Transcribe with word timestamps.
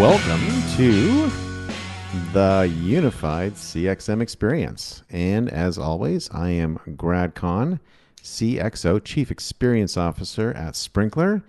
Welcome 0.00 0.40
to 0.76 1.30
the 2.32 2.68
Unified 2.82 3.54
CXM 3.54 4.20
Experience. 4.20 5.04
And 5.08 5.48
as 5.48 5.78
always, 5.78 6.28
I 6.32 6.50
am 6.50 6.80
Grad 6.96 7.36
Conn, 7.36 7.78
CXO, 8.20 9.04
Chief 9.04 9.30
Experience 9.30 9.96
Officer 9.96 10.52
at 10.54 10.74
Sprinklr. 10.74 11.44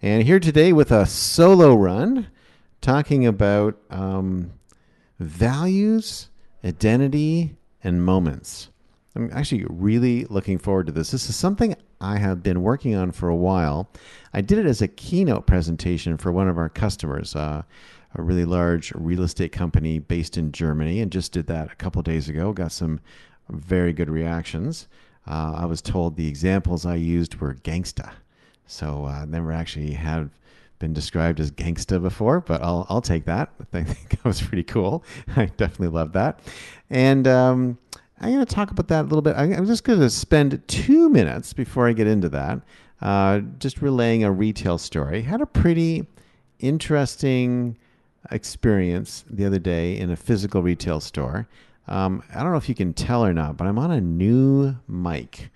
And 0.00 0.22
here 0.22 0.40
today 0.40 0.72
with 0.72 0.90
a 0.90 1.04
solo 1.04 1.74
run 1.74 2.28
talking 2.80 3.26
about 3.26 3.76
um, 3.90 4.54
values, 5.18 6.30
identity, 6.64 7.54
and 7.84 8.02
moments. 8.02 8.70
I'm 9.14 9.30
actually 9.30 9.66
really 9.68 10.24
looking 10.24 10.56
forward 10.56 10.86
to 10.86 10.92
this. 10.92 11.10
This 11.10 11.28
is 11.28 11.36
something 11.36 11.76
I 12.00 12.18
have 12.18 12.42
been 12.42 12.62
working 12.62 12.94
on 12.94 13.12
for 13.12 13.28
a 13.28 13.36
while. 13.36 13.88
I 14.32 14.40
did 14.40 14.58
it 14.58 14.66
as 14.66 14.80
a 14.80 14.88
keynote 14.88 15.46
presentation 15.46 16.16
for 16.16 16.32
one 16.32 16.48
of 16.48 16.56
our 16.56 16.68
customers, 16.68 17.36
uh, 17.36 17.62
a 18.14 18.22
really 18.22 18.44
large 18.44 18.92
real 18.94 19.22
estate 19.22 19.52
company 19.52 19.98
based 19.98 20.36
in 20.36 20.52
Germany, 20.52 21.00
and 21.00 21.12
just 21.12 21.32
did 21.32 21.46
that 21.48 21.70
a 21.72 21.76
couple 21.76 22.02
days 22.02 22.28
ago. 22.28 22.52
Got 22.52 22.72
some 22.72 23.00
very 23.50 23.92
good 23.92 24.08
reactions. 24.08 24.88
Uh, 25.26 25.54
I 25.56 25.66
was 25.66 25.82
told 25.82 26.16
the 26.16 26.26
examples 26.26 26.86
I 26.86 26.94
used 26.94 27.36
were 27.36 27.54
gangsta, 27.54 28.12
so 28.66 29.04
uh, 29.04 29.26
never 29.26 29.52
actually 29.52 29.92
have 29.92 30.30
been 30.78 30.94
described 30.94 31.38
as 31.38 31.50
gangsta 31.50 32.00
before, 32.00 32.40
but 32.40 32.62
I'll 32.62 32.86
I'll 32.88 33.02
take 33.02 33.26
that. 33.26 33.50
I 33.74 33.84
think 33.84 34.08
that 34.10 34.24
was 34.24 34.40
pretty 34.40 34.64
cool. 34.64 35.04
I 35.36 35.46
definitely 35.46 35.88
love 35.88 36.12
that, 36.12 36.40
and. 36.88 37.28
Um, 37.28 37.78
I'm 38.20 38.32
going 38.32 38.44
to 38.44 38.54
talk 38.54 38.70
about 38.70 38.88
that 38.88 39.02
a 39.02 39.08
little 39.08 39.22
bit. 39.22 39.34
I'm 39.34 39.66
just 39.66 39.82
going 39.82 40.00
to 40.00 40.10
spend 40.10 40.62
two 40.68 41.08
minutes 41.08 41.54
before 41.54 41.88
I 41.88 41.94
get 41.94 42.06
into 42.06 42.28
that, 42.28 42.60
uh, 43.00 43.40
just 43.58 43.80
relaying 43.80 44.24
a 44.24 44.30
retail 44.30 44.76
story. 44.76 45.22
Had 45.22 45.40
a 45.40 45.46
pretty 45.46 46.06
interesting 46.58 47.78
experience 48.30 49.24
the 49.30 49.46
other 49.46 49.58
day 49.58 49.96
in 49.96 50.10
a 50.10 50.16
physical 50.16 50.62
retail 50.62 51.00
store. 51.00 51.48
Um, 51.88 52.22
I 52.34 52.42
don't 52.42 52.52
know 52.52 52.58
if 52.58 52.68
you 52.68 52.74
can 52.74 52.92
tell 52.92 53.24
or 53.24 53.32
not, 53.32 53.56
but 53.56 53.66
I'm 53.66 53.78
on 53.78 53.90
a 53.90 54.02
new 54.02 54.76
mic. 54.86 55.50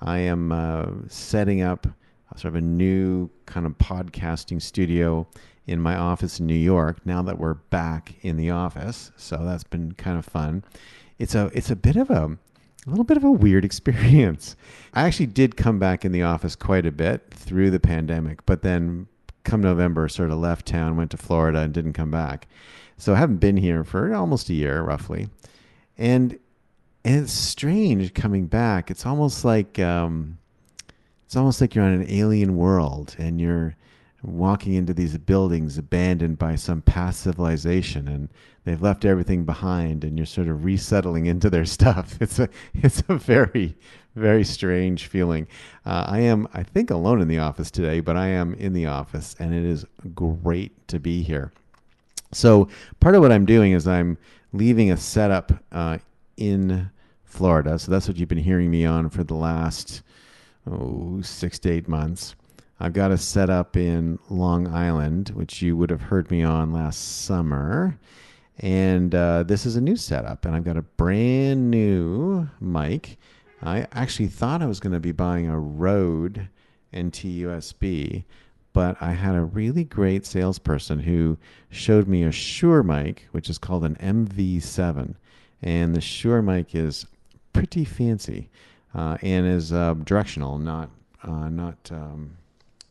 I 0.00 0.18
am 0.18 0.52
uh, 0.52 0.86
setting 1.08 1.62
up 1.62 1.88
sort 2.36 2.52
of 2.52 2.56
a 2.56 2.60
new 2.60 3.28
kind 3.46 3.66
of 3.66 3.72
podcasting 3.78 4.62
studio 4.62 5.26
in 5.66 5.80
my 5.80 5.96
office 5.96 6.38
in 6.38 6.46
New 6.46 6.54
York 6.54 7.04
now 7.04 7.22
that 7.22 7.38
we're 7.38 7.54
back 7.54 8.14
in 8.22 8.36
the 8.36 8.50
office. 8.50 9.10
So 9.16 9.44
that's 9.44 9.64
been 9.64 9.92
kind 9.92 10.18
of 10.18 10.24
fun 10.24 10.62
it's 11.18 11.34
a 11.34 11.50
it's 11.54 11.70
a 11.70 11.76
bit 11.76 11.96
of 11.96 12.10
a 12.10 12.36
a 12.86 12.90
little 12.90 13.04
bit 13.04 13.16
of 13.16 13.24
a 13.24 13.30
weird 13.30 13.64
experience. 13.70 14.56
I 14.92 15.02
actually 15.02 15.26
did 15.26 15.56
come 15.56 15.78
back 15.78 16.04
in 16.04 16.12
the 16.12 16.22
office 16.22 16.56
quite 16.56 16.86
a 16.86 16.92
bit 16.92 17.30
through 17.30 17.70
the 17.70 17.80
pandemic, 17.80 18.44
but 18.46 18.62
then 18.62 19.06
come 19.44 19.60
November, 19.60 20.08
sort 20.08 20.30
of 20.30 20.38
left 20.38 20.66
town, 20.66 20.96
went 20.96 21.10
to 21.12 21.16
Florida, 21.16 21.60
and 21.60 21.72
didn't 21.72 21.92
come 21.92 22.10
back. 22.10 22.48
So 22.96 23.12
I 23.14 23.16
haven't 23.16 23.38
been 23.38 23.56
here 23.56 23.84
for 23.84 24.14
almost 24.14 24.48
a 24.48 24.54
year, 24.54 24.82
roughly, 24.82 25.28
and 25.98 26.38
and 27.04 27.22
it's 27.22 27.32
strange 27.32 28.14
coming 28.14 28.46
back. 28.46 28.90
It's 28.90 29.04
almost 29.04 29.44
like 29.44 29.78
um, 29.78 30.38
it's 31.26 31.36
almost 31.36 31.60
like 31.60 31.74
you're 31.74 31.84
on 31.84 31.92
an 31.92 32.10
alien 32.10 32.56
world, 32.56 33.14
and 33.18 33.40
you're 33.40 33.76
walking 34.24 34.74
into 34.74 34.94
these 34.94 35.16
buildings 35.18 35.76
abandoned 35.76 36.38
by 36.38 36.54
some 36.54 36.80
past 36.82 37.20
civilization 37.20 38.08
and 38.08 38.28
they've 38.64 38.82
left 38.82 39.04
everything 39.04 39.44
behind 39.44 40.02
and 40.02 40.16
you're 40.16 40.26
sort 40.26 40.48
of 40.48 40.64
resettling 40.64 41.26
into 41.26 41.50
their 41.50 41.64
stuff. 41.76 42.16
It's 42.20 42.38
a 42.38 42.48
it's 42.74 43.02
a 43.08 43.16
very 43.16 43.76
very 44.16 44.44
strange 44.44 45.06
feeling. 45.06 45.46
Uh, 45.84 46.04
i 46.08 46.20
am 46.20 46.48
i 46.54 46.62
think 46.62 46.90
alone 46.90 47.20
in 47.20 47.28
the 47.28 47.38
office 47.38 47.70
today 47.70 48.00
but 48.00 48.16
i 48.16 48.28
am 48.28 48.54
in 48.54 48.72
the 48.72 48.86
office 48.86 49.34
and 49.38 49.52
it 49.52 49.64
is 49.64 49.84
great 50.14 50.88
to 50.88 50.98
be 50.98 51.22
here. 51.22 51.52
So 52.32 52.68
part 53.00 53.14
of 53.14 53.20
what 53.20 53.32
i'm 53.32 53.46
doing 53.46 53.72
is 53.72 53.86
i'm 53.86 54.16
leaving 54.52 54.90
a 54.90 54.96
setup 54.96 55.52
uh, 55.72 55.98
in 56.36 56.90
florida. 57.24 57.78
So 57.78 57.90
that's 57.90 58.08
what 58.08 58.16
you've 58.16 58.28
been 58.28 58.38
hearing 58.38 58.70
me 58.70 58.86
on 58.86 59.10
for 59.10 59.24
the 59.24 59.34
last 59.34 60.02
oh, 60.70 61.20
six 61.20 61.58
to 61.60 61.70
eight 61.70 61.88
months 61.88 62.34
I've 62.80 62.92
got 62.92 63.12
a 63.12 63.18
setup 63.18 63.76
in 63.76 64.18
Long 64.28 64.66
Island, 64.66 65.30
which 65.30 65.62
you 65.62 65.76
would 65.76 65.90
have 65.90 66.02
heard 66.02 66.30
me 66.30 66.42
on 66.42 66.72
last 66.72 67.24
summer. 67.24 67.98
And 68.58 69.14
uh, 69.14 69.44
this 69.44 69.64
is 69.64 69.76
a 69.76 69.80
new 69.80 69.96
setup, 69.96 70.44
and 70.44 70.54
I've 70.54 70.64
got 70.64 70.76
a 70.76 70.82
brand 70.82 71.70
new 71.70 72.48
mic. 72.60 73.18
I 73.62 73.86
actually 73.92 74.28
thought 74.28 74.62
I 74.62 74.66
was 74.66 74.80
going 74.80 74.92
to 74.92 75.00
be 75.00 75.12
buying 75.12 75.48
a 75.48 75.58
Rode 75.58 76.48
NT 76.94 77.24
USB, 77.24 78.24
but 78.72 78.96
I 79.00 79.12
had 79.12 79.34
a 79.34 79.42
really 79.42 79.84
great 79.84 80.26
salesperson 80.26 81.00
who 81.00 81.38
showed 81.70 82.06
me 82.08 82.24
a 82.24 82.32
Shure 82.32 82.82
mic, 82.82 83.28
which 83.32 83.48
is 83.48 83.58
called 83.58 83.84
an 83.84 83.96
MV7. 83.96 85.14
And 85.62 85.94
the 85.94 86.00
Shure 86.00 86.42
mic 86.42 86.74
is 86.74 87.06
pretty 87.52 87.84
fancy 87.84 88.50
uh, 88.94 89.16
and 89.22 89.46
is 89.46 89.72
uh, 89.72 89.94
directional, 89.94 90.58
not 90.58 90.90
uh, 91.22 91.48
not 91.48 91.78
um, 91.90 92.36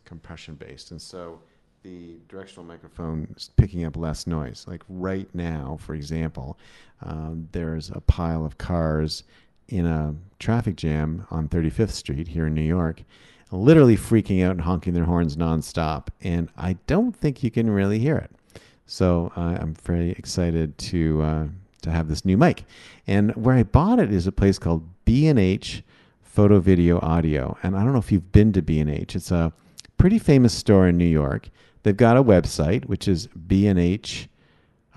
compression 0.06 0.56
based. 0.56 0.91
And 0.91 1.02
so 1.02 1.40
the 1.84 2.18
directional 2.30 2.66
microphone 2.66 3.28
is 3.36 3.52
picking 3.58 3.86
up 3.86 3.97
less 3.97 4.25
noise. 4.25 4.66
Like 4.68 4.84
right 4.88 5.28
now, 5.34 5.78
for 5.80 5.94
example, 5.94 6.58
um, 7.02 7.47
there's 7.52 7.90
a 7.90 8.02
pile 8.02 8.46
of 8.46 8.58
cars 8.58 9.24
in 9.68 9.86
a 9.86 10.16
traffic 10.40 10.75
jam 10.75 11.25
on 11.30 11.47
35th 11.47 11.91
Street 11.91 12.28
here 12.28 12.47
in 12.47 12.53
New 12.53 12.62
York, 12.62 13.03
literally 13.52 13.97
freaking 13.97 14.44
out 14.44 14.52
and 14.52 14.62
honking 14.62 14.94
their 14.94 15.06
horns 15.06 15.36
nonstop. 15.36 16.08
And 16.22 16.50
I 16.58 16.78
don't 16.88 17.16
think 17.16 17.44
you 17.44 17.52
can 17.52 17.70
really 17.70 18.00
hear 18.00 18.18
it. 18.18 18.31
So 18.85 19.31
uh, 19.35 19.58
I'm 19.59 19.75
very 19.75 20.12
excited 20.12 20.78
to 20.78 21.22
uh, 21.22 21.47
to 21.81 21.91
have 21.91 22.08
this 22.08 22.25
new 22.25 22.38
mic. 22.38 22.64
And 23.08 23.31
where 23.35 23.56
I 23.56 23.64
bought 23.64 24.00
it 24.00 24.12
is 24.12 24.25
a 24.25 24.31
place 24.31 24.58
called 24.58 24.88
B&H 25.06 25.84
Photo 26.22 26.59
Video 26.59 27.00
Audio. 27.02 27.58
And 27.62 27.75
I 27.75 27.84
don't 27.84 27.91
know 27.94 28.00
if 28.00 28.12
you've 28.12 28.31
been 28.31 28.53
to 28.53 28.62
B&H. 28.62 29.16
It's 29.16 29.31
a 29.31 29.53
pretty 30.03 30.19
famous 30.19 30.53
store 30.53 30.90
in 30.90 30.97
New 30.97 31.06
York. 31.06 31.50
They've 31.84 31.96
got 31.96 32.18
a 32.18 32.24
website, 32.24 32.88
which 32.88 33.08
is 33.08 33.28
B&H 33.28 34.28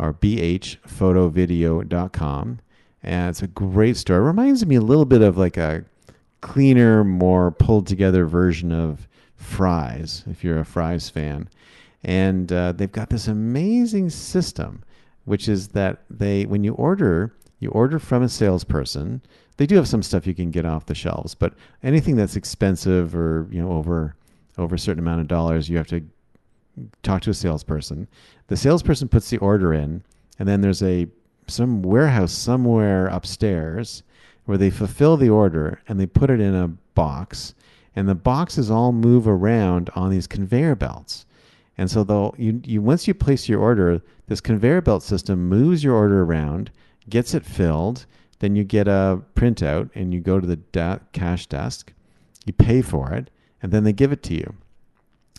or 0.00 0.12
bhphotovideo.com. 0.12 2.59
And 3.05 3.31
it's 3.31 3.41
a 3.41 3.47
great 3.47 3.97
store. 3.97 4.17
It 4.17 4.22
reminds 4.22 4.67
me 4.67 4.75
a 4.75 4.81
little 4.81 5.05
bit 5.05 5.22
of 5.22 5.39
like 5.39 5.56
a 5.56 5.84
cleaner, 6.41 7.05
more 7.05 7.53
pulled 7.53 7.87
together 7.87 8.27
version 8.27 8.72
of 8.72 9.06
Fry's, 9.37 10.25
if 10.27 10.43
you're 10.43 10.59
a 10.59 10.65
Fry's 10.65 11.09
fan. 11.09 11.49
And 12.03 12.53
uh, 12.53 12.73
they've 12.73 12.91
got 12.91 13.11
this 13.11 13.28
amazing 13.28 14.11
system, 14.11 14.83
which 15.25 15.49
is 15.49 15.69
that 15.69 16.03
they, 16.11 16.47
when 16.47 16.65
you 16.65 16.75
order, 16.75 17.33
you 17.61 17.71
order 17.71 18.00
from 18.00 18.25
a 18.25 18.28
salesperson. 18.28 19.23
They 19.56 19.67
do 19.67 19.77
have 19.77 19.87
some 19.87 20.03
stuff 20.03 20.27
you 20.27 20.34
can 20.34 20.50
get 20.50 20.65
off 20.65 20.87
the 20.87 20.97
shelves, 20.97 21.37
but 21.37 21.55
anything 21.81 22.17
that's 22.17 22.34
expensive 22.34 23.15
or 23.15 23.47
you 23.53 23.62
know 23.62 23.71
over 23.71 24.17
over 24.59 24.75
a 24.75 24.78
certain 24.78 25.03
amount 25.03 25.21
of 25.21 25.28
dollars, 25.28 25.69
you 25.69 25.77
have 25.77 25.87
to 25.89 26.03
talk 27.03 27.22
to 27.22 27.31
a 27.31 27.34
salesperson. 27.34 28.09
The 28.49 28.56
salesperson 28.56 29.09
puts 29.09 29.31
the 29.31 29.39
order 29.39 29.72
in, 29.72 30.03
and 30.39 30.49
then 30.49 30.61
there's 30.61 30.83
a 30.83 31.09
some 31.49 31.83
warehouse 31.83 32.33
somewhere 32.33 33.06
upstairs 33.06 34.03
where 34.47 34.59
they 34.59 34.71
fulfill 34.71 35.17
the 35.17 35.31
order 35.31 35.81
and 35.87 35.99
they 35.99 36.06
put 36.06 36.31
it 36.31 36.41
in 36.41 36.55
a 36.55 36.69
box, 36.94 37.55
and 37.94 38.09
the 38.09 38.15
boxes 38.15 38.71
all 38.71 38.93
move 38.93 39.28
around 39.28 39.91
on 39.94 40.11
these 40.11 40.27
conveyor 40.27 40.75
belts. 40.75 41.25
And 41.78 41.91
so 41.91 42.05
though 42.05 42.34
you, 42.38 42.61
you 42.65 42.83
once 42.83 43.06
you 43.06 43.15
place 43.15 43.49
your 43.49 43.61
order, 43.61 44.00
this 44.27 44.41
conveyor 44.41 44.81
belt 44.81 45.03
system 45.03 45.49
moves 45.49 45.84
your 45.84 45.94
order 45.94 46.23
around, 46.23 46.71
gets 47.09 47.34
it 47.34 47.44
filled, 47.44 48.06
then 48.38 48.56
you 48.56 48.65
get 48.65 48.88
a 48.88 49.23
printout 49.34 49.91
and 49.94 50.12
you 50.12 50.21
go 50.21 50.41
to 50.41 50.47
the 50.47 50.56
da- 50.56 50.99
cash 51.12 51.47
desk, 51.47 51.93
you 52.44 52.53
pay 52.53 52.83
for 52.83 53.12
it, 53.12 53.31
and 53.66 53.72
then 53.72 53.82
they 53.82 53.93
give 53.93 54.12
it 54.12 54.23
to 54.23 54.32
you. 54.32 54.55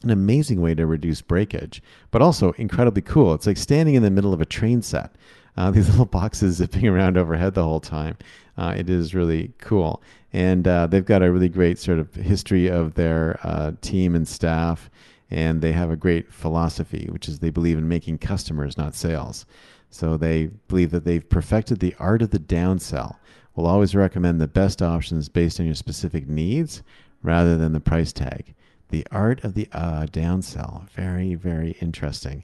An 0.04 0.10
amazing 0.10 0.60
way 0.60 0.76
to 0.76 0.86
reduce 0.86 1.22
breakage, 1.22 1.82
but 2.12 2.22
also 2.22 2.52
incredibly 2.58 3.02
cool. 3.02 3.34
It's 3.34 3.48
like 3.48 3.56
standing 3.56 3.96
in 3.96 4.04
the 4.04 4.12
middle 4.12 4.34
of 4.34 4.42
a 4.42 4.46
train 4.46 4.82
set. 4.82 5.16
Uh, 5.56 5.72
these 5.72 5.90
little 5.90 6.06
boxes 6.06 6.58
zipping 6.58 6.86
around 6.86 7.18
overhead 7.18 7.54
the 7.54 7.64
whole 7.64 7.80
time. 7.80 8.18
Uh, 8.58 8.74
it 8.76 8.90
is 8.90 9.16
really 9.16 9.54
cool. 9.60 10.04
And 10.34 10.68
uh, 10.68 10.88
they've 10.88 11.06
got 11.06 11.24
a 11.24 11.32
really 11.32 11.48
great 11.48 11.80
sort 11.80 12.00
of 12.00 12.14
history 12.16 12.68
of 12.68 12.96
their 12.96 13.40
uh, 13.44 13.72
team 13.80 14.14
and 14.14 14.28
staff. 14.28 14.90
And 15.32 15.62
they 15.62 15.72
have 15.72 15.90
a 15.90 15.96
great 15.96 16.30
philosophy, 16.34 17.08
which 17.10 17.30
is 17.30 17.40
they 17.40 17.50
believe 17.50 17.78
in 17.78 17.88
making 17.88 18.18
customers, 18.18 18.78
not 18.78 18.94
sales. 18.94 19.46
So 19.90 20.18
they 20.18 20.48
believe 20.68 20.92
that 20.92 21.06
they've 21.06 21.30
perfected 21.30 21.80
the 21.80 21.96
art 21.98 22.22
of 22.22 22.32
the 22.32 22.40
downsell. 22.40 23.16
We'll 23.56 23.68
always 23.68 23.96
recommend 23.96 24.42
the 24.42 24.50
best 24.50 24.82
options 24.82 25.30
based 25.30 25.62
on 25.62 25.66
your 25.66 25.76
specific 25.76 26.28
needs 26.28 26.84
rather 27.22 27.58
than 27.58 27.74
the 27.74 27.80
price 27.80 28.14
tag. 28.14 28.54
The 28.90 29.06
art 29.12 29.44
of 29.44 29.54
the 29.54 29.68
uh, 29.74 30.06
downsell. 30.06 30.90
Very, 30.92 31.36
very 31.36 31.72
interesting. 31.82 32.44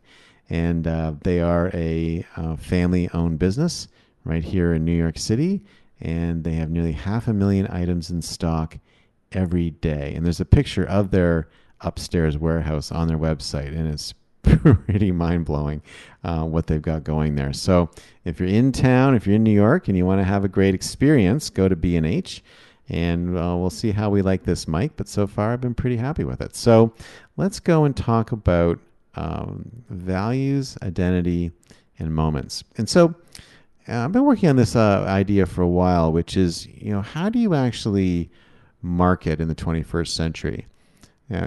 And 0.50 0.88
uh, 0.88 1.14
they 1.24 1.40
are 1.40 1.72
a 1.74 2.26
uh, 2.36 2.56
family 2.58 3.10
owned 3.14 3.40
business 3.40 3.88
right 4.26 4.44
here 4.44 4.74
in 4.74 4.84
New 4.84 4.96
York 4.96 5.18
City. 5.18 5.64
And 6.02 6.44
they 6.44 6.54
have 6.54 6.70
nearly 6.70 6.92
half 6.92 7.28
a 7.28 7.34
million 7.34 7.68
items 7.68 8.10
in 8.10 8.22
stock 8.22 8.78
every 9.32 9.72
day. 9.72 10.14
And 10.16 10.26
there's 10.26 10.42
a 10.42 10.46
picture 10.46 10.86
of 10.86 11.12
their 11.12 11.48
upstairs 11.82 12.38
warehouse 12.38 12.92
on 12.92 13.08
their 13.08 13.18
website. 13.18 13.70
And 13.70 13.88
it's 13.88 14.14
pretty 14.44 15.12
mind 15.12 15.46
blowing 15.46 15.82
uh, 16.24 16.44
what 16.44 16.68
they've 16.68 16.82
got 16.82 17.06
going 17.06 17.36
there. 17.36 17.54
So 17.54 17.90
if 18.26 18.40
you're 18.40 18.50
in 18.50 18.74
town, 18.74 19.16
if 19.16 19.26
you're 19.26 19.38
in 19.38 19.44
New 19.44 19.52
York 19.52 19.88
and 19.88 19.98
you 19.98 20.06
want 20.06 20.20
to 20.20 20.26
have 20.26 20.44
a 20.44 20.50
great 20.50 20.76
experience, 20.76 21.50
go 21.50 21.70
to 21.70 21.76
B&H 21.76 22.44
and 22.90 23.38
uh, 23.38 23.56
we'll 23.58 23.70
see 23.70 23.92
how 23.92 24.10
we 24.10 24.22
like 24.22 24.44
this 24.44 24.68
mic. 24.68 24.96
But 24.96 25.08
so 25.08 25.28
far, 25.28 25.54
I've 25.54 25.62
been 25.62 25.74
pretty 25.74 25.98
happy 25.98 26.24
with 26.24 26.42
it. 26.42 26.56
So 26.56 26.94
let's 27.38 27.60
go 27.60 27.86
and 27.86 27.96
talk 27.96 28.32
about 28.32 28.80
um, 29.16 29.70
values, 29.90 30.78
identity, 30.82 31.52
and 32.00 32.14
moments. 32.14 32.64
And 32.78 32.90
so 32.90 33.16
uh, 33.88 34.00
I've 34.00 34.12
been 34.12 34.26
working 34.26 34.50
on 34.50 34.56
this 34.56 34.76
uh, 34.76 35.06
idea 35.08 35.46
for 35.46 35.62
a 35.62 35.68
while, 35.68 36.12
which 36.12 36.36
is, 36.38 36.68
you 36.68 36.92
know, 36.92 37.02
how 37.02 37.30
do 37.30 37.40
you 37.40 37.54
actually 37.54 38.30
market 38.82 39.40
in 39.40 39.48
the 39.48 39.56
21st 39.56 40.08
century? 40.08 40.68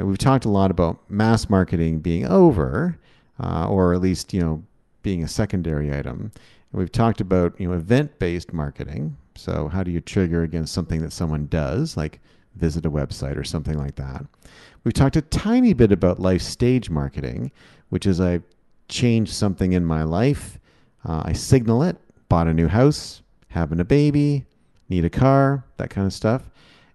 We've 0.03 0.19
talked 0.19 0.45
a 0.45 0.49
lot 0.49 0.73
about 0.73 0.99
mass 1.09 1.49
marketing 1.49 2.01
being 2.01 2.27
over, 2.27 2.99
uh, 3.39 3.69
or 3.69 3.95
at 3.95 4.01
least, 4.01 4.35
you 4.35 4.41
know, 4.41 4.65
being 5.03 5.23
a 5.23 5.29
secondary 5.29 5.97
item. 5.97 6.33
We've 6.73 6.91
talked 6.91 7.21
about, 7.21 7.59
you 7.61 7.69
know, 7.69 7.75
event-based 7.75 8.53
marketing. 8.53 9.17
So 9.37 9.69
how 9.69 9.83
do 9.83 9.91
you 9.91 10.01
trigger 10.01 10.43
against 10.43 10.73
something 10.73 11.01
that 11.03 11.13
someone 11.13 11.47
does, 11.47 11.97
like 11.97 12.21
visit 12.55 12.87
a 12.87 12.91
website 12.91 13.37
or 13.37 13.45
something 13.45 13.79
like 13.79 13.97
that? 13.97 14.25
We've 14.85 14.95
talked 14.95 15.17
a 15.17 15.23
tiny 15.23 15.73
bit 15.73 15.93
about 15.93 16.21
life 16.21 16.43
stage 16.43 16.91
marketing, 16.91 17.53
which 17.89 18.07
is 18.07 18.21
I 18.21 18.41
change 18.89 19.33
something 19.33 19.73
in 19.73 19.85
my 19.85 20.03
life, 20.03 20.59
uh, 21.05 21.23
I 21.25 21.33
signal 21.33 21.83
it, 21.83 21.97
bought 22.29 22.47
a 22.47 22.55
new 22.55 22.69
house, 22.69 23.23
having 23.49 23.81
a 23.81 23.85
baby, 23.85 24.45
need 24.89 25.05
a 25.05 25.11
car, 25.11 25.65
that 25.77 25.91
kind 25.91 26.07
of 26.07 26.13
stuff. 26.13 26.51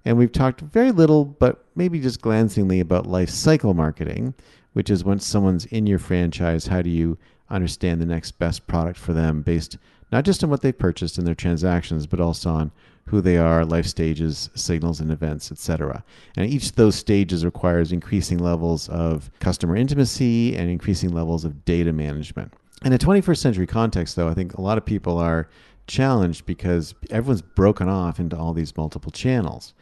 And 0.06 0.18
we've 0.18 0.32
talked 0.32 0.62
very 0.62 0.92
little, 0.92 1.26
but 1.26 1.66
maybe 1.76 2.00
just 2.00 2.22
glancingly 2.22 2.80
about 2.80 3.06
life 3.06 3.30
cycle 3.30 3.74
marketing, 3.74 4.34
which 4.74 4.90
is 4.90 5.04
once 5.04 5.26
someone's 5.26 5.66
in 5.66 5.86
your 5.86 6.00
franchise, 6.00 6.68
how 6.68 6.82
do 6.82 6.90
you 6.90 7.18
understand 7.50 8.02
the 8.02 8.06
next 8.06 8.40
best 8.40 8.66
product 8.68 8.98
for 8.98 9.14
them 9.14 9.42
based 9.42 9.78
not 10.12 10.26
just 10.26 10.44
on 10.44 10.50
what 10.50 10.62
they've 10.62 10.78
purchased 10.78 11.18
in 11.18 11.26
their 11.26 11.36
transactions, 11.36 12.06
but 12.08 12.20
also 12.20 12.50
on 12.50 12.72
who 13.06 13.22
they 13.22 13.38
are, 13.38 13.66
life 13.66 13.86
stages, 13.86 14.50
signals 14.56 15.00
and 15.00 15.12
events, 15.12 15.52
etc. 15.52 16.04
And 16.38 16.50
each 16.50 16.68
of 16.68 16.76
those 16.76 16.96
stages 16.96 17.44
requires 17.44 17.92
increasing 17.92 18.38
levels 18.38 18.90
of 18.90 19.32
customer 19.40 19.76
intimacy 19.76 20.56
and 20.56 20.70
increasing 20.70 21.12
levels 21.12 21.44
of 21.44 21.66
data 21.66 21.94
management. 21.94 22.54
In 22.84 22.94
a 22.94 22.98
21st 22.98 23.38
century 23.38 23.68
context, 23.68 24.16
though, 24.16 24.28
I 24.28 24.34
think 24.34 24.54
a 24.54 24.62
lot 24.62 24.78
of 24.78 24.86
people 24.86 25.18
are 25.18 25.50
challenged 25.88 26.46
because 26.46 26.96
everyone's 27.10 27.42
broken 27.42 27.90
off 27.90 28.20
into 28.20 28.38
all 28.38 28.54
these 28.54 28.76
multiple 28.78 29.12
channels. 29.12 29.74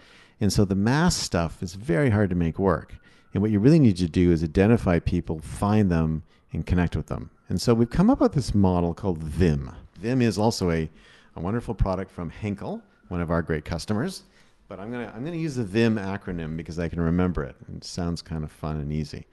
And 0.41 0.51
so 0.51 0.65
the 0.65 0.75
mass 0.75 1.15
stuff 1.15 1.61
is 1.61 1.75
very 1.75 2.09
hard 2.09 2.29
to 2.29 2.35
make 2.35 2.57
work. 2.57 2.95
And 3.33 3.41
what 3.41 3.51
you 3.51 3.59
really 3.59 3.79
need 3.79 3.97
to 3.97 4.07
do 4.07 4.31
is 4.31 4.43
identify 4.43 4.99
people, 4.99 5.39
find 5.39 5.91
them, 5.91 6.23
and 6.51 6.65
connect 6.65 6.95
with 6.95 7.07
them. 7.07 7.29
And 7.47 7.61
so 7.61 7.73
we've 7.73 7.89
come 7.89 8.09
up 8.09 8.21
with 8.21 8.33
this 8.33 8.55
model 8.55 8.93
called 8.93 9.19
VIM. 9.19 9.71
VIM 9.99 10.21
is 10.21 10.37
also 10.37 10.71
a, 10.71 10.89
a 11.35 11.39
wonderful 11.39 11.73
product 11.73 12.11
from 12.11 12.29
Henkel, 12.29 12.81
one 13.09 13.21
of 13.21 13.31
our 13.31 13.41
great 13.41 13.65
customers. 13.65 14.23
But 14.67 14.79
I'm 14.79 14.91
gonna 14.91 15.11
I'm 15.15 15.25
gonna 15.25 15.35
use 15.35 15.55
the 15.55 15.63
VIM 15.63 15.95
acronym 15.95 16.55
because 16.55 16.77
I 16.77 16.87
can 16.89 17.01
remember 17.01 17.43
it. 17.43 17.55
It 17.75 17.83
sounds 17.83 18.21
kind 18.21 18.43
of 18.43 18.51
fun 18.51 18.77
and 18.77 18.93
easy. 18.93 19.25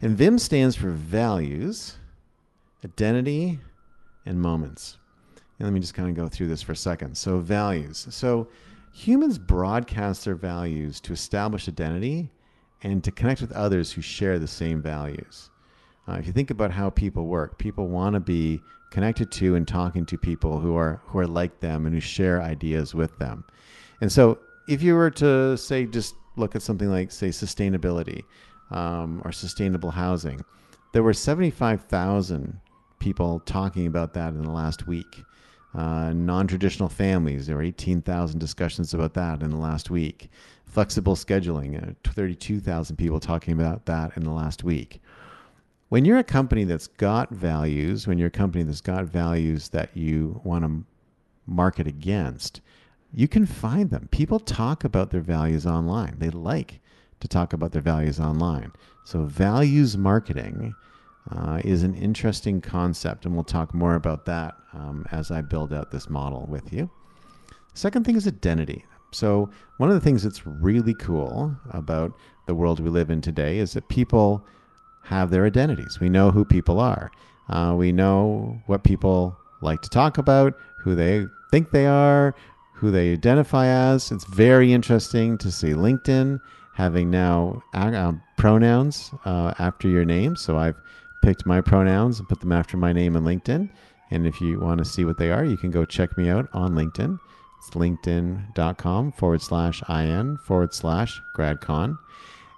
And 0.00 0.16
VIM 0.16 0.38
stands 0.38 0.74
for 0.74 0.90
values, 0.90 1.96
identity, 2.84 3.60
and 4.24 4.40
moments. 4.40 4.96
And 5.58 5.66
let 5.66 5.74
me 5.74 5.80
just 5.80 5.92
kind 5.92 6.08
of 6.08 6.16
go 6.16 6.28
through 6.28 6.48
this 6.48 6.62
for 6.62 6.72
a 6.72 6.76
second. 6.76 7.16
So 7.16 7.38
values. 7.38 8.06
So 8.10 8.48
humans 8.92 9.38
broadcast 9.38 10.24
their 10.24 10.34
values 10.34 10.98
to 11.00 11.12
establish 11.12 11.68
identity 11.68 12.30
and 12.82 13.04
to 13.04 13.10
connect 13.10 13.42
with 13.42 13.52
others 13.52 13.92
who 13.92 14.00
share 14.00 14.38
the 14.38 14.46
same 14.46 14.80
values. 14.80 15.50
Uh, 16.08 16.14
if 16.14 16.26
you 16.26 16.32
think 16.32 16.50
about 16.50 16.70
how 16.70 16.90
people 16.90 17.26
work, 17.26 17.58
people 17.58 17.86
want 17.86 18.14
to 18.14 18.20
be 18.20 18.60
connected 18.90 19.30
to 19.30 19.54
and 19.54 19.68
talking 19.68 20.04
to 20.04 20.18
people 20.18 20.58
who 20.58 20.76
are 20.76 21.00
who 21.06 21.18
are 21.18 21.26
like 21.26 21.60
them 21.60 21.86
and 21.86 21.94
who 21.94 22.00
share 22.00 22.42
ideas 22.42 22.94
with 22.94 23.16
them. 23.18 23.44
And 24.00 24.10
so, 24.10 24.38
if 24.68 24.82
you 24.82 24.94
were 24.94 25.10
to 25.10 25.56
say, 25.56 25.86
just 25.86 26.14
look 26.36 26.56
at 26.56 26.62
something 26.62 26.88
like, 26.88 27.10
say, 27.10 27.28
sustainability 27.28 28.24
um, 28.70 29.20
or 29.24 29.32
sustainable 29.32 29.90
housing, 29.90 30.44
there 30.92 31.02
were 31.02 31.14
seventy-five 31.14 31.84
thousand 31.84 32.60
people 32.98 33.40
talking 33.40 33.86
about 33.86 34.14
that 34.14 34.32
in 34.32 34.42
the 34.42 34.50
last 34.50 34.86
week. 34.86 35.22
Uh, 35.72 36.12
non-traditional 36.12 36.88
families, 36.88 37.46
there 37.46 37.56
were 37.56 37.62
eighteen 37.62 38.02
thousand 38.02 38.40
discussions 38.40 38.92
about 38.94 39.14
that 39.14 39.42
in 39.42 39.50
the 39.50 39.56
last 39.56 39.90
week. 39.90 40.28
Flexible 40.64 41.14
scheduling, 41.14 41.80
uh, 41.80 41.94
thirty-two 42.04 42.58
thousand 42.58 42.96
people 42.96 43.20
talking 43.20 43.52
about 43.52 43.86
that 43.86 44.16
in 44.16 44.24
the 44.24 44.32
last 44.32 44.64
week 44.64 45.00
when 45.90 46.04
you're 46.04 46.18
a 46.18 46.24
company 46.24 46.64
that's 46.64 46.86
got 46.86 47.30
values, 47.30 48.06
when 48.06 48.16
you're 48.16 48.28
a 48.28 48.30
company 48.30 48.62
that's 48.64 48.80
got 48.80 49.04
values 49.04 49.68
that 49.70 49.94
you 49.96 50.40
want 50.44 50.64
to 50.64 50.84
market 51.46 51.86
against, 51.88 52.60
you 53.12 53.26
can 53.26 53.44
find 53.44 53.90
them. 53.90 54.08
People 54.12 54.38
talk 54.38 54.84
about 54.84 55.10
their 55.10 55.20
values 55.20 55.66
online. 55.66 56.14
They 56.18 56.30
like 56.30 56.80
to 57.18 57.26
talk 57.26 57.52
about 57.52 57.72
their 57.72 57.82
values 57.82 58.20
online. 58.20 58.72
So, 59.04 59.24
values 59.24 59.96
marketing 59.96 60.74
uh, 61.28 61.60
is 61.64 61.82
an 61.82 61.94
interesting 61.96 62.60
concept, 62.60 63.26
and 63.26 63.34
we'll 63.34 63.42
talk 63.42 63.74
more 63.74 63.96
about 63.96 64.24
that 64.26 64.54
um, 64.72 65.04
as 65.10 65.32
I 65.32 65.40
build 65.40 65.72
out 65.72 65.90
this 65.90 66.08
model 66.08 66.46
with 66.48 66.72
you. 66.72 66.88
Second 67.74 68.06
thing 68.06 68.14
is 68.14 68.28
identity. 68.28 68.84
So, 69.10 69.50
one 69.78 69.88
of 69.90 69.96
the 69.96 70.00
things 70.00 70.22
that's 70.22 70.46
really 70.46 70.94
cool 70.94 71.56
about 71.70 72.16
the 72.46 72.54
world 72.54 72.78
we 72.78 72.90
live 72.90 73.10
in 73.10 73.20
today 73.20 73.58
is 73.58 73.72
that 73.72 73.88
people 73.88 74.46
have 75.02 75.30
their 75.30 75.46
identities. 75.46 75.98
We 76.00 76.08
know 76.08 76.30
who 76.30 76.44
people 76.44 76.80
are. 76.80 77.10
Uh, 77.48 77.74
we 77.76 77.92
know 77.92 78.60
what 78.66 78.84
people 78.84 79.36
like 79.60 79.82
to 79.82 79.90
talk 79.90 80.18
about, 80.18 80.54
who 80.78 80.94
they 80.94 81.26
think 81.50 81.70
they 81.70 81.86
are, 81.86 82.34
who 82.74 82.90
they 82.90 83.12
identify 83.12 83.66
as. 83.66 84.10
It's 84.12 84.24
very 84.24 84.72
interesting 84.72 85.36
to 85.38 85.50
see 85.50 85.70
LinkedIn 85.70 86.40
having 86.74 87.10
now 87.10 87.62
uh, 87.74 88.12
pronouns 88.36 89.10
uh, 89.24 89.52
after 89.58 89.88
your 89.88 90.04
name. 90.04 90.36
So 90.36 90.56
I've 90.56 90.80
picked 91.22 91.44
my 91.44 91.60
pronouns 91.60 92.18
and 92.18 92.28
put 92.28 92.40
them 92.40 92.52
after 92.52 92.76
my 92.76 92.92
name 92.92 93.16
in 93.16 93.24
LinkedIn. 93.24 93.68
And 94.10 94.26
if 94.26 94.40
you 94.40 94.58
want 94.60 94.78
to 94.78 94.84
see 94.84 95.04
what 95.04 95.18
they 95.18 95.30
are, 95.30 95.44
you 95.44 95.56
can 95.56 95.70
go 95.70 95.84
check 95.84 96.16
me 96.16 96.28
out 96.30 96.48
on 96.52 96.74
LinkedIn. 96.74 97.18
It's 97.58 97.70
linkedin.com 97.70 99.12
forward 99.12 99.42
slash 99.42 99.82
in 99.88 100.38
forward 100.38 100.72
slash 100.72 101.20
gradcon. 101.36 101.98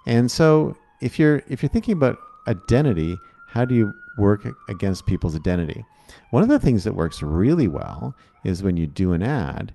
And 0.05 0.31
so 0.31 0.77
if 1.01 1.19
you're 1.19 1.43
if 1.49 1.61
you're 1.61 1.69
thinking 1.69 1.93
about 1.93 2.17
identity, 2.47 3.17
how 3.47 3.65
do 3.65 3.75
you 3.75 3.93
work 4.17 4.47
against 4.69 5.05
people's 5.05 5.35
identity? 5.35 5.85
One 6.31 6.43
of 6.43 6.49
the 6.49 6.59
things 6.59 6.83
that 6.83 6.95
works 6.95 7.21
really 7.21 7.67
well 7.67 8.15
is 8.43 8.63
when 8.63 8.77
you 8.77 8.87
do 8.87 9.13
an 9.13 9.23
ad, 9.23 9.73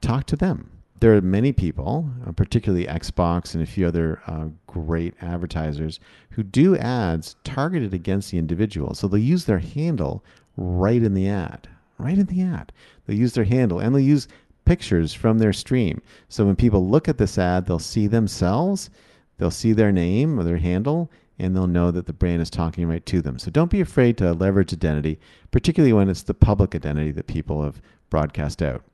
talk 0.00 0.26
to 0.26 0.36
them. 0.36 0.70
There 1.00 1.14
are 1.16 1.20
many 1.20 1.52
people, 1.52 2.08
uh, 2.26 2.32
particularly 2.32 2.86
Xbox 2.86 3.54
and 3.54 3.62
a 3.62 3.66
few 3.66 3.86
other 3.86 4.22
uh, 4.26 4.46
great 4.66 5.14
advertisers, 5.20 6.00
who 6.30 6.42
do 6.42 6.76
ads 6.76 7.36
targeted 7.44 7.92
against 7.92 8.30
the 8.30 8.38
individual. 8.38 8.94
So 8.94 9.08
they'll 9.08 9.18
use 9.18 9.44
their 9.44 9.58
handle 9.58 10.24
right 10.56 11.02
in 11.02 11.14
the 11.14 11.28
ad, 11.28 11.68
right 11.98 12.16
in 12.16 12.26
the 12.26 12.42
ad. 12.42 12.72
They'll 13.06 13.18
use 13.18 13.34
their 13.34 13.44
handle 13.44 13.80
and 13.80 13.94
they'll 13.94 14.00
use 14.00 14.28
pictures 14.64 15.12
from 15.12 15.38
their 15.38 15.52
stream. 15.52 16.00
So 16.28 16.46
when 16.46 16.56
people 16.56 16.88
look 16.88 17.08
at 17.08 17.18
this 17.18 17.38
ad, 17.38 17.66
they'll 17.66 17.78
see 17.78 18.06
themselves, 18.06 18.88
they'll 19.36 19.50
see 19.50 19.72
their 19.72 19.92
name 19.92 20.38
or 20.38 20.44
their 20.44 20.58
handle, 20.58 21.10
and 21.38 21.54
they'll 21.54 21.66
know 21.66 21.90
that 21.90 22.06
the 22.06 22.12
brand 22.12 22.42
is 22.42 22.50
talking 22.50 22.86
right 22.86 23.04
to 23.06 23.20
them. 23.20 23.38
So 23.38 23.50
don't 23.50 23.70
be 23.70 23.80
afraid 23.80 24.16
to 24.18 24.32
leverage 24.32 24.72
identity, 24.72 25.18
particularly 25.50 25.92
when 25.92 26.08
it's 26.08 26.22
the 26.22 26.34
public 26.34 26.74
identity 26.74 27.10
that 27.12 27.26
people 27.26 27.62
have 27.62 27.80
broadcast 28.10 28.62
out. 28.62 28.84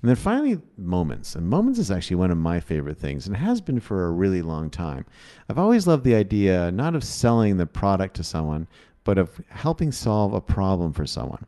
And 0.00 0.08
then 0.08 0.16
finally, 0.16 0.60
moments. 0.76 1.36
And 1.36 1.48
moments 1.48 1.78
is 1.78 1.90
actually 1.90 2.16
one 2.16 2.32
of 2.32 2.38
my 2.38 2.58
favorite 2.58 2.98
things 2.98 3.26
and 3.28 3.36
has 3.36 3.60
been 3.60 3.78
for 3.78 4.06
a 4.06 4.10
really 4.10 4.42
long 4.42 4.68
time. 4.68 5.06
I've 5.48 5.58
always 5.58 5.86
loved 5.86 6.02
the 6.02 6.16
idea 6.16 6.72
not 6.72 6.96
of 6.96 7.04
selling 7.04 7.56
the 7.56 7.66
product 7.66 8.16
to 8.16 8.24
someone, 8.24 8.66
but 9.04 9.18
of 9.18 9.40
helping 9.48 9.92
solve 9.92 10.32
a 10.34 10.40
problem 10.40 10.92
for 10.92 11.06
someone. 11.06 11.44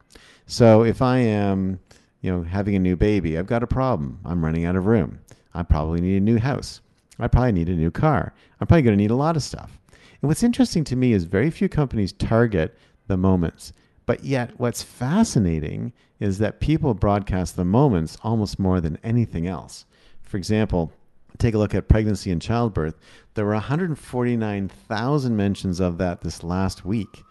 So 0.46 0.84
if 0.84 1.02
I 1.02 1.18
am, 1.18 1.80
you 2.20 2.30
know, 2.30 2.42
having 2.42 2.76
a 2.76 2.78
new 2.78 2.96
baby, 2.96 3.38
I've 3.38 3.46
got 3.46 3.64
a 3.64 3.66
problem. 3.66 4.20
I'm 4.24 4.44
running 4.44 4.66
out 4.66 4.76
of 4.76 4.86
room. 4.86 5.18
I 5.52 5.64
probably 5.64 6.00
need 6.00 6.18
a 6.18 6.20
new 6.20 6.38
house. 6.38 6.80
I 7.18 7.28
probably 7.28 7.52
need 7.52 7.68
a 7.68 7.76
new 7.76 7.90
car. 7.90 8.34
I'm 8.60 8.66
probably 8.66 8.82
going 8.82 8.96
to 8.96 9.02
need 9.02 9.10
a 9.10 9.16
lot 9.16 9.36
of 9.36 9.42
stuff. 9.42 9.78
And 10.24 10.28
what's 10.30 10.42
interesting 10.42 10.84
to 10.84 10.96
me 10.96 11.12
is 11.12 11.24
very 11.24 11.50
few 11.50 11.68
companies 11.68 12.10
target 12.10 12.78
the 13.08 13.16
moments. 13.18 13.74
But 14.06 14.24
yet, 14.24 14.58
what's 14.58 14.82
fascinating 14.82 15.92
is 16.18 16.38
that 16.38 16.60
people 16.60 16.94
broadcast 16.94 17.56
the 17.56 17.64
moments 17.66 18.16
almost 18.22 18.58
more 18.58 18.80
than 18.80 18.96
anything 19.04 19.46
else. 19.46 19.84
For 20.22 20.38
example, 20.38 20.90
take 21.36 21.52
a 21.52 21.58
look 21.58 21.74
at 21.74 21.90
pregnancy 21.90 22.30
and 22.30 22.40
childbirth. 22.40 22.98
There 23.34 23.44
were 23.44 23.52
149,000 23.52 25.36
mentions 25.36 25.78
of 25.78 25.98
that 25.98 26.22
this 26.22 26.42
last 26.42 26.86
week. 26.86 27.22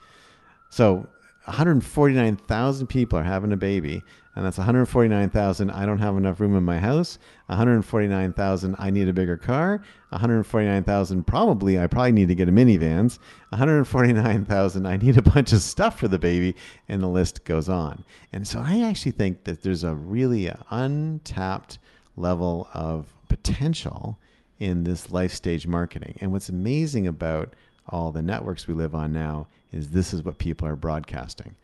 So 0.69 1.07
149,000 1.45 2.85
people 2.85 3.17
are 3.17 3.23
having 3.23 3.53
a 3.53 3.57
baby, 3.57 4.03
and 4.35 4.45
that's 4.45 4.57
149,000 4.57 5.69
I 5.69 5.85
don't 5.85 5.99
have 5.99 6.17
enough 6.17 6.39
room 6.39 6.55
in 6.55 6.63
my 6.63 6.79
house, 6.79 7.19
149,000 7.47 8.75
I 8.79 8.89
need 8.89 9.07
a 9.07 9.13
bigger 9.13 9.37
car, 9.37 9.81
149,000 10.09 11.23
probably 11.25 11.79
I 11.79 11.87
probably 11.87 12.11
need 12.13 12.29
to 12.29 12.35
get 12.35 12.49
a 12.49 12.51
minivans, 12.51 13.19
149,000 13.49 14.85
I 14.85 14.97
need 14.97 15.17
a 15.17 15.21
bunch 15.21 15.53
of 15.53 15.61
stuff 15.61 15.99
for 15.99 16.07
the 16.07 16.19
baby 16.19 16.55
and 16.89 17.01
the 17.01 17.07
list 17.07 17.45
goes 17.45 17.69
on. 17.69 18.03
And 18.31 18.47
so 18.47 18.59
I 18.59 18.81
actually 18.81 19.11
think 19.11 19.43
that 19.43 19.61
there's 19.61 19.83
a 19.83 19.93
really 19.93 20.51
untapped 20.69 21.77
level 22.15 22.67
of 22.73 23.13
potential 23.29 24.17
in 24.59 24.83
this 24.83 25.11
life 25.11 25.33
stage 25.33 25.67
marketing. 25.67 26.17
And 26.21 26.31
what's 26.31 26.49
amazing 26.49 27.07
about 27.07 27.53
all 27.89 28.11
the 28.11 28.21
networks 28.21 28.67
we 28.67 28.73
live 28.73 28.95
on 28.95 29.11
now 29.11 29.47
is 29.71 29.89
this 29.89 30.13
is 30.13 30.23
what 30.23 30.37
people 30.37 30.67
are 30.67 30.75
broadcasting. 30.75 31.55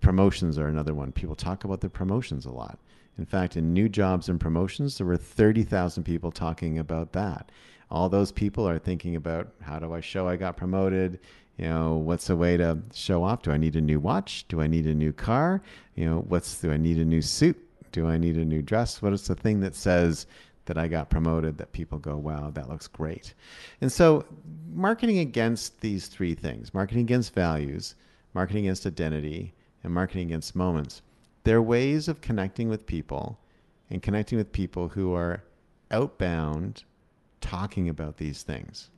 Promotions 0.00 0.58
are 0.58 0.68
another 0.68 0.94
one. 0.94 1.12
People 1.12 1.34
talk 1.34 1.64
about 1.64 1.80
their 1.80 1.90
promotions 1.90 2.46
a 2.46 2.50
lot. 2.50 2.78
In 3.18 3.26
fact, 3.26 3.56
in 3.56 3.72
new 3.72 3.88
jobs 3.88 4.28
and 4.28 4.38
promotions, 4.38 4.96
there 4.96 5.06
were 5.06 5.16
30,000 5.16 6.04
people 6.04 6.30
talking 6.30 6.78
about 6.78 7.12
that. 7.12 7.50
All 7.90 8.08
those 8.08 8.30
people 8.30 8.68
are 8.68 8.78
thinking 8.78 9.16
about 9.16 9.48
how 9.60 9.78
do 9.78 9.92
I 9.92 10.00
show 10.00 10.28
I 10.28 10.36
got 10.36 10.56
promoted? 10.56 11.18
You 11.56 11.64
know, 11.64 11.96
what's 11.96 12.30
a 12.30 12.36
way 12.36 12.56
to 12.56 12.78
show 12.94 13.24
off? 13.24 13.42
Do 13.42 13.50
I 13.50 13.56
need 13.56 13.74
a 13.74 13.80
new 13.80 13.98
watch? 13.98 14.46
Do 14.46 14.60
I 14.60 14.68
need 14.68 14.86
a 14.86 14.94
new 14.94 15.12
car? 15.12 15.60
You 15.96 16.04
know, 16.04 16.24
what's 16.28 16.60
do 16.60 16.70
I 16.70 16.76
need 16.76 16.98
a 16.98 17.04
new 17.04 17.20
suit? 17.20 17.56
Do 17.90 18.06
I 18.06 18.18
need 18.18 18.36
a 18.36 18.44
new 18.44 18.62
dress? 18.62 19.02
What 19.02 19.12
is 19.12 19.26
the 19.26 19.34
thing 19.34 19.60
that 19.60 19.74
says 19.74 20.26
that 20.66 20.78
I 20.78 20.86
got 20.86 21.10
promoted 21.10 21.58
that 21.58 21.72
people 21.72 21.98
go, 21.98 22.16
wow, 22.16 22.50
that 22.50 22.68
looks 22.68 22.86
great? 22.86 23.34
And 23.80 23.90
so, 23.90 24.24
marketing 24.72 25.18
against 25.18 25.80
these 25.80 26.06
three 26.06 26.34
things 26.34 26.72
marketing 26.72 27.02
against 27.02 27.34
values, 27.34 27.96
marketing 28.34 28.66
against 28.66 28.86
identity, 28.86 29.54
and 29.88 29.94
marketing 29.94 30.28
against 30.28 30.54
moments. 30.54 31.02
They're 31.44 31.62
ways 31.62 32.08
of 32.08 32.20
connecting 32.20 32.68
with 32.68 32.86
people 32.86 33.40
and 33.90 34.02
connecting 34.02 34.38
with 34.38 34.52
people 34.52 34.88
who 34.88 35.14
are 35.14 35.42
outbound 35.90 36.84
talking 37.40 37.88
about 37.88 38.18
these 38.18 38.42
things. 38.42 38.90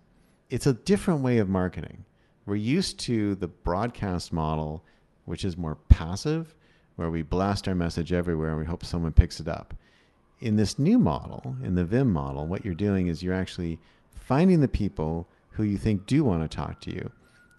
It's 0.50 0.66
a 0.66 0.74
different 0.74 1.20
way 1.20 1.38
of 1.38 1.48
marketing. 1.48 2.04
We're 2.44 2.56
used 2.56 2.98
to 3.00 3.36
the 3.36 3.46
broadcast 3.46 4.32
model, 4.32 4.84
which 5.26 5.44
is 5.44 5.56
more 5.56 5.76
passive, 5.88 6.56
where 6.96 7.10
we 7.10 7.22
blast 7.22 7.68
our 7.68 7.74
message 7.74 8.12
everywhere 8.12 8.50
and 8.50 8.58
we 8.58 8.64
hope 8.64 8.84
someone 8.84 9.12
picks 9.12 9.38
it 9.38 9.46
up. 9.46 9.74
In 10.40 10.56
this 10.56 10.78
new 10.78 10.98
model, 10.98 11.54
in 11.62 11.76
the 11.76 11.84
Vim 11.84 12.12
model, 12.12 12.46
what 12.46 12.64
you're 12.64 12.74
doing 12.74 13.06
is 13.06 13.22
you're 13.22 13.32
actually 13.32 13.78
finding 14.12 14.60
the 14.60 14.68
people 14.68 15.28
who 15.50 15.62
you 15.62 15.78
think 15.78 16.06
do 16.06 16.24
want 16.24 16.42
to 16.42 16.56
talk 16.56 16.80
to 16.80 16.90
you 16.90 17.12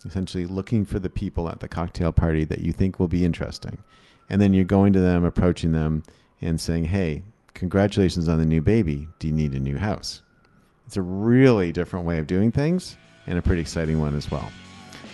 essentially 0.06 0.46
looking 0.46 0.86
for 0.86 1.00
the 1.00 1.10
people 1.10 1.50
at 1.50 1.60
the 1.60 1.68
cocktail 1.68 2.12
party 2.12 2.44
that 2.46 2.62
you 2.62 2.72
think 2.72 3.00
will 3.00 3.08
be 3.08 3.26
interesting. 3.26 3.78
And 4.30 4.42
then 4.42 4.54
you're 4.54 4.64
going 4.64 4.94
to 4.94 5.00
them, 5.00 5.26
approaching 5.26 5.72
them, 5.72 6.04
and 6.42 6.60
saying, 6.60 6.86
hey, 6.86 7.24
congratulations 7.54 8.28
on 8.28 8.40
the 8.40 8.46
new 8.46 8.62
baby. 8.62 9.08
Do 9.20 9.28
you 9.28 9.34
need 9.34 9.54
a 9.54 9.60
new 9.60 9.78
house? 9.78 10.22
It's 10.88 10.98
a 10.98 11.02
really 11.02 11.72
different 11.72 12.06
way 12.06 12.18
of 12.18 12.28
doing 12.28 12.52
things 12.52 12.98
and 13.28 13.38
a 13.38 13.42
pretty 13.42 13.62
exciting 13.62 14.00
one 14.00 14.16
as 14.16 14.30
well. 14.32 14.52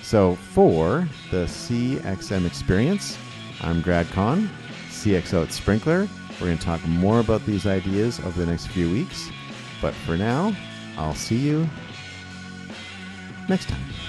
So, 0.02 0.36
for 0.36 1.08
the 1.32 1.46
CXM 1.46 2.46
experience, 2.46 3.18
I'm 3.62 3.82
Grad 3.82 4.08
Conn, 4.12 4.50
CXO 4.90 5.44
at 5.44 5.50
Sprinklr. 5.50 6.08
We're 6.40 6.48
going 6.48 6.58
to 6.58 6.64
talk 6.64 6.86
more 6.88 7.20
about 7.20 7.46
these 7.46 7.66
ideas 7.66 8.20
over 8.20 8.40
the 8.40 8.46
next 8.46 8.68
few 8.68 8.90
weeks. 8.90 9.30
But 9.82 9.94
for 9.94 10.16
now, 10.16 10.56
I'll 10.98 11.16
see 11.16 11.38
you 11.38 11.68
next 13.50 13.68
time. 13.70 14.07